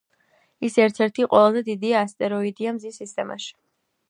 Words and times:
ის 0.69 0.77
ერთ-ერთი 0.85 1.27
ყველაზე 1.33 1.63
დიდი 1.69 1.93
ასტეროიდია 2.01 2.77
მზის 2.79 3.01
სისტემაში. 3.05 3.57